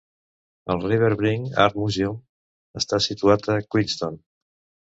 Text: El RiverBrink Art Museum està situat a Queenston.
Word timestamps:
El 0.75 0.79
RiverBrink 0.91 1.51
Art 1.65 1.77
Museum 1.83 2.17
està 2.83 3.01
situat 3.11 3.49
a 3.59 3.63
Queenston. 3.75 4.19